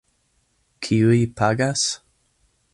[0.81, 1.87] Kiuj pagas?